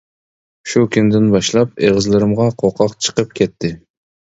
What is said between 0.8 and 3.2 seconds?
كۈندىن باشلاپ ئېغىزلىرىمغا قوقاق